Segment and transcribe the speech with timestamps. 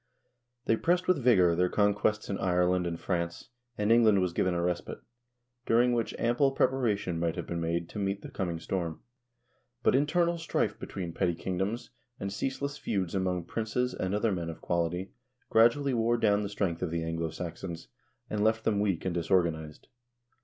[0.65, 4.63] They pressed with vigor their conquests in Ireland and France, and England was given a
[4.63, 4.97] respite,
[5.67, 9.01] during which ample preparation might have been made to meet the coming storm.
[9.83, 14.59] But internal strife between petty kingdoms, and ceaseless feuds among princes and other men of
[14.59, 15.11] quality
[15.51, 17.87] gradually wore down the strength of the Anglo Saxons,
[18.27, 19.87] and left them weak and disorganized.